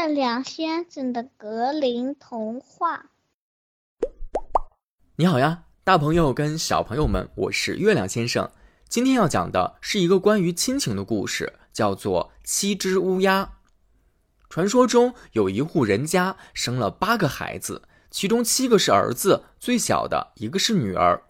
[0.00, 3.10] 月亮先生的格林童话。
[5.16, 8.50] 你好呀，大朋友跟小朋友们，我是月亮先生。
[8.88, 13.44] 今天要讲的是一个关于亲情的故事，叫做《七只乌鸦》。
[14.48, 21.22] 传说中有一户人家生了八个孩子，其中七个是儿子，最小的一个是女儿。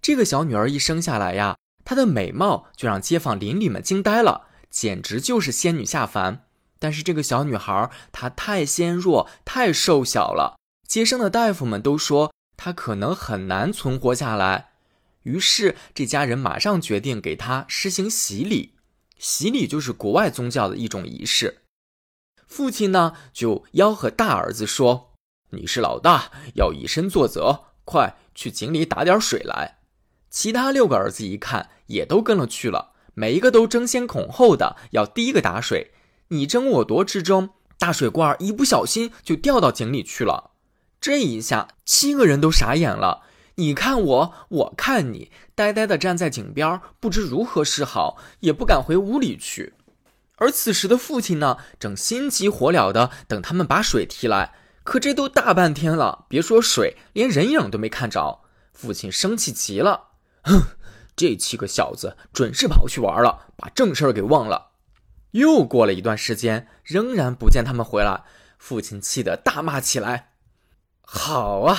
[0.00, 6.44] 这个小女儿一生下来呀，她的美貌就让街坊邻里们惊呆了，简直就是仙女下凡。
[6.82, 10.58] 但是这个小女孩她太纤弱，太瘦小了，
[10.88, 14.70] 接生的大夫们都说她可能很难存活下来。
[15.22, 18.74] 于是这家人马上决定给她施行洗礼。
[19.16, 21.62] 洗礼就是国外宗教的一种仪式。
[22.48, 25.12] 父亲呢就吆喝大儿子说
[25.50, 29.78] ：“你是老大，要以身作则，快去井里打点水来。”
[30.28, 35.92] 其他六个儿子一看，也都跟了去了，每一个都争先恐后的要第一个打水。
[36.32, 40.52] 你争我夺之中，大水罐一不小心就掉到井里去了。
[40.98, 43.20] 这一下，七个人都傻眼了。
[43.56, 49.74] 你看我，我看你，呆呆的站在井边，不知如何是好，也不敢回屋里去。
[50.36, 54.54] 而此时的父亲呢，正心急火燎的等他们把水提来。
[54.84, 58.40] 可这都大半天了，别说水，连人影都没看着。
[58.72, 60.08] 父亲生气极了，
[60.44, 60.62] 哼，
[61.14, 64.71] 这七个小子准是跑去玩了，把正事儿给忘了。
[65.32, 68.24] 又过了一段时间，仍然不见他们回来，
[68.56, 70.30] 父亲气得大骂起来
[71.02, 71.76] ：“好啊，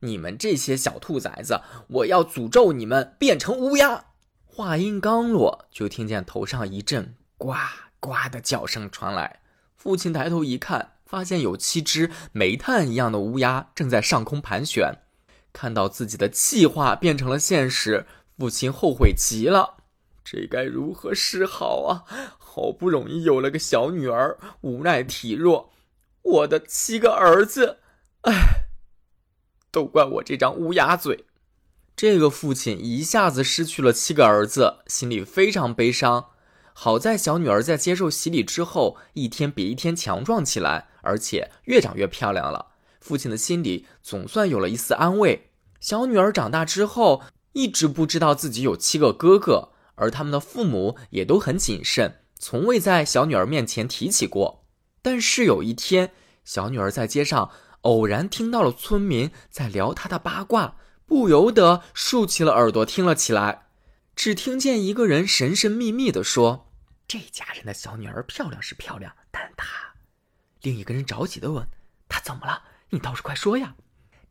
[0.00, 4.06] 你们这些小兔崽子，我要诅咒你们变成乌鸦！”
[4.44, 7.54] 话音刚落，就听见头上一阵呱
[8.00, 9.40] 呱的叫声传来。
[9.76, 14.98] 父亲抬头一看，发现有七只煤炭一样的乌鸦正在上空盘旋。
[15.52, 19.76] 看到自己的计划变成了现实，父亲后悔极了。
[20.30, 22.04] 这该如何是好啊？
[22.36, 25.72] 好不容易有了个小女儿，无奈体弱，
[26.20, 27.78] 我的七个儿子，
[28.22, 28.66] 哎，
[29.70, 31.24] 都怪我这张乌鸦嘴。
[31.96, 36.26] 这个父亲一下子失去了七个儿子，心里非常悲伤。
[36.74, 42.72] 好在小女儿在接受洗礼之后，一天比一天强壮起来，而且越长越漂亮了。
[43.00, 45.48] 父亲的心里总算有了一丝安慰。
[45.80, 47.22] 小女儿长大之后，
[47.54, 49.70] 一直不知道自己有七个哥哥。
[49.98, 54.64] 而他们的父母也都很谨慎，从未在小女儿面前提起过。
[55.02, 56.12] 但是有一天，
[56.44, 57.50] 小女儿在街上
[57.82, 60.76] 偶然听到了村民在聊她的八卦，
[61.06, 63.66] 不由得竖起了耳朵听了起来。
[64.16, 66.72] 只听见一个人神神秘秘地说
[67.06, 69.66] ：“这家人的小女儿漂亮是漂亮，但她……”
[70.62, 71.66] 另一个人着急地问
[72.08, 72.62] ：“她怎么了？
[72.90, 73.76] 你倒是快说呀！”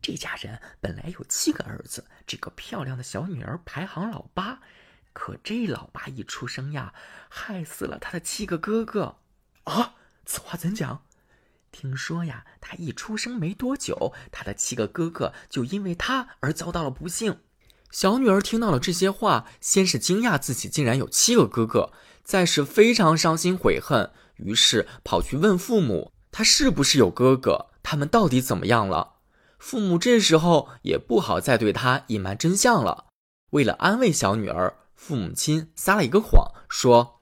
[0.00, 4.60] 这家人本来有七个儿子，这个漂亮的小女儿排行老八。
[5.18, 6.94] 可这老八一出生呀，
[7.28, 9.16] 害死了他的七个哥哥，
[9.64, 9.94] 啊！
[10.24, 11.02] 此话怎讲？
[11.72, 17.40] 听说呀，他一出生没多久，他的七个哥哥就因为他而遭到了不幸。
[17.90, 21.90] 小女儿听到了这些话，先是惊讶自己竟然有七个哥哥，
[22.22, 27.70] 再是非常伤心悔恨，于是跑去问父母，他是不是有哥哥？
[27.82, 29.14] 他们到底怎么样了？
[29.58, 33.06] 父母这时候也不好再对他隐瞒真相了，
[33.50, 34.76] 为了安慰小女儿。
[34.98, 37.20] 父母亲撒了一个谎，说：“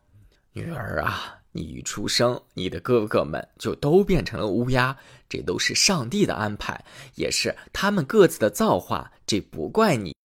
[0.54, 4.96] 女儿啊，你一出生，你的哥哥们就都变成了乌鸦，
[5.28, 6.84] 这都是上帝的安排，
[7.16, 10.16] 也是他们各自的造化，这不怪你。”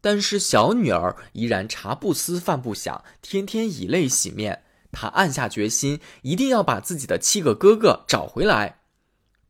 [0.00, 4.62] 但是小女儿依然茶不思饭不想，天天以泪洗面。
[4.92, 8.82] 她暗下决心，一定要把自己的七个哥哥找回来。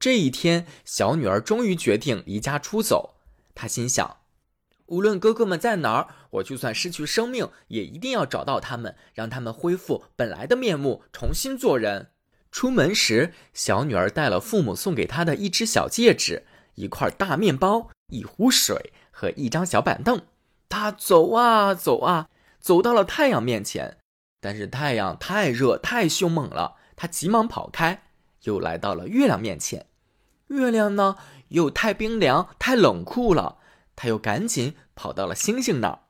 [0.01, 3.17] 这一天，小女儿终于决定离家出走。
[3.55, 4.17] 她心想。
[4.95, 12.11] 无论哥哥们在哪儿，我就算失去生命，也一定要找到他们，让他们恢复本来的面目，重新做人。
[12.53, 16.45] 出门时，小女儿带了父母送给她的一只小戒指、
[16.77, 20.23] 一块大面包、一壶水和一张小板凳。
[20.69, 22.29] 她走啊走啊，
[22.61, 23.97] 走到了太阳面前，
[24.41, 28.05] 但是太阳太热太凶猛了，她急忙跑开。
[28.45, 29.87] 又来到了月亮面前，
[30.49, 31.17] 月亮呢
[31.49, 33.59] 又太冰凉太冷酷了。
[33.97, 36.01] 他又赶紧跑到了星星那儿，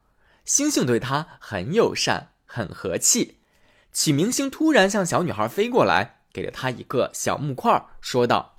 [0.44, 3.38] 星星对他很友善，很和气。
[3.92, 8.58] 启明星突然向小女孩飞过来，给了她一个小木块，说道：“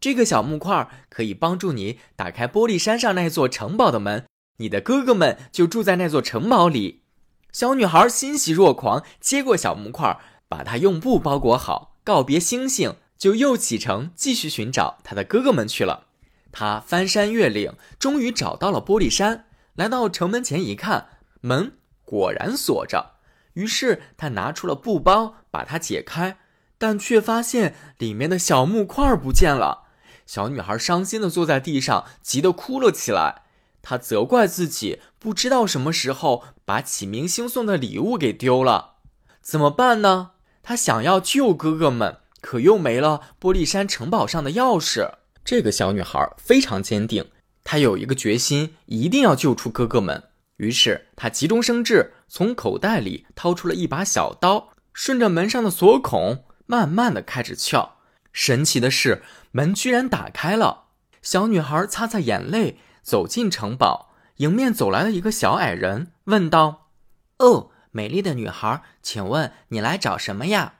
[0.00, 4.26] 这个小木块可以帮助你打开玻璃山上那座城堡的门，
[4.58, 7.02] 你的哥哥们就住在那座城堡里。”
[7.50, 16.06] 小女孩欣喜若狂，接过小木块，把它用布包裹好，告别星星，就又启程继续寻找她的哥哥们去了。
[16.52, 19.46] 他翻山越岭，终于找到了玻璃山。
[19.78, 21.06] 来到城门前一看，
[21.40, 23.12] 门果然锁着。
[23.52, 26.38] 于是他拿出了布包，把它解开。
[26.80, 29.84] 但却发现里面的小木块不见了。
[30.26, 33.42] 小女孩伤心的坐在地上，急得哭了起来。
[33.80, 38.94] 她责怪自己不知道什么时候把启明星送的礼物给丢了，
[39.40, 40.32] 怎么办呢？
[40.62, 45.14] 她想要救哥哥们，可又没了玻璃山城堡上的钥匙。
[45.44, 47.30] 这个小女孩非常坚定，
[47.70, 50.30] 他有一个决心，一定要救出哥哥们。
[50.56, 57.96] 于是他急中生智，从口袋里掏出了一把小刀，顺着门上的锁孔，慢慢的开始撬。
[58.32, 60.84] 神奇的是，门居然打开了。
[61.20, 64.14] 小女孩擦擦眼泪，走进城堡。
[64.36, 66.88] 迎面走来了一个小矮人，问道
[67.36, 70.76] ：“哦，美丽的女孩，请问你来找什么呀？”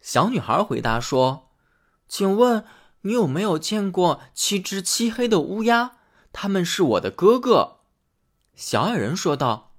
[0.00, 1.50] 小女孩回答说
[2.08, 2.64] ：“请问
[3.02, 5.96] 你有没有见过七只漆黑的乌鸦？
[6.32, 7.78] 他们是我的哥哥。”
[8.56, 9.74] 小矮人说道：“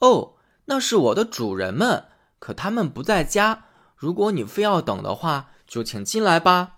[0.00, 0.34] 哦，
[0.66, 2.06] 那是我的主人们，
[2.38, 3.64] 可他们不在家。
[3.96, 6.74] 如果你非要等的话。”就请进来吧。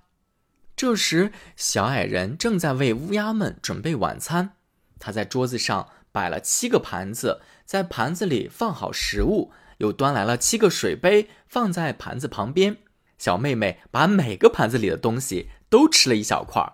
[0.75, 4.55] 这时，小矮人正在为乌鸦们准备晚餐。
[4.99, 12.79] 他在桌子上摆了七个盘子，在盘子里放好食物，又端来了七个水杯，放在盘子旁边。
[13.19, 16.73] 小妹妹把每个盘子里的东西都吃了一小块，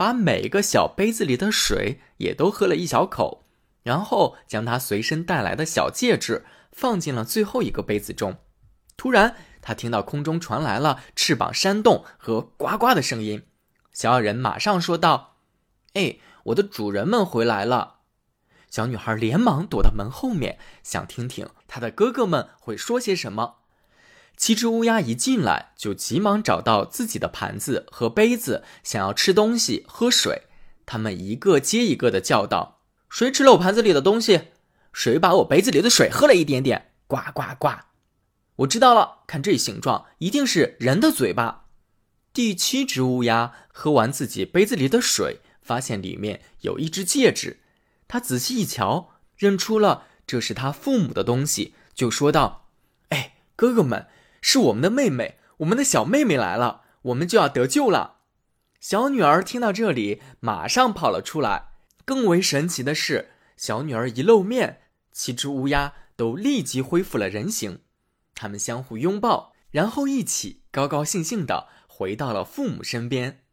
[0.00, 3.44] 把每个小杯子里的水也都喝了一小口，
[3.82, 8.38] 然后将她随身带来的小戒指放进了最后一个杯子中。
[8.96, 13.42] 突然，他听到空中传来了翅膀扇动和呱呱的声音，
[13.92, 15.36] 小矮人马上说道
[15.92, 17.96] ：“哎，我的主人们回来了。”
[18.72, 23.56] 小女孩连忙躲到门后面，想听听她的哥哥们会说些什么。
[24.40, 30.44] 七只乌鸦一进来，就急忙找到自己的盘子和杯子，想要吃东西、喝水。
[30.86, 34.48] 他们一个接一个的叫道：“谁吃了我盘子里的东西？
[34.94, 36.92] 谁把我杯子里的水喝了一点点？
[37.06, 37.68] 呱呱呱！”
[38.56, 41.66] 我知道了，看这形状，一定是人的嘴巴。
[42.32, 47.60] 第七只乌鸦喝完自己杯子里的水，发现里面有一只戒指。
[48.08, 52.70] 他仔细一瞧，认出了这是他父母的东西，就说道
[53.10, 54.06] ：“哎，哥哥们，
[54.40, 58.18] 是我们的妹妹，我们的小妹妹来了，我们就要得救了。”
[58.80, 61.68] 小女儿听到这里，马上跑了出来。
[62.06, 64.80] 更为神奇的是，小女儿一露面，
[65.12, 67.80] 七只乌鸦都立即恢复了人形。
[68.34, 73.44] 他们相互拥抱，然后一起高高兴兴地回到了父母身边。